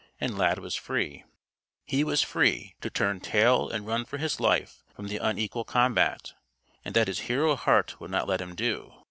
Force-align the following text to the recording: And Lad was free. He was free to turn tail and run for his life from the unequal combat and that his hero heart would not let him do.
And 0.19 0.35
Lad 0.35 0.57
was 0.57 0.73
free. 0.73 1.25
He 1.85 2.03
was 2.03 2.23
free 2.23 2.73
to 2.81 2.89
turn 2.89 3.19
tail 3.19 3.69
and 3.69 3.85
run 3.85 4.03
for 4.03 4.17
his 4.17 4.39
life 4.39 4.83
from 4.95 5.09
the 5.09 5.17
unequal 5.17 5.63
combat 5.63 6.33
and 6.83 6.95
that 6.95 7.07
his 7.07 7.19
hero 7.29 7.55
heart 7.55 7.99
would 8.01 8.09
not 8.09 8.27
let 8.27 8.41
him 8.41 8.55
do. 8.55 8.95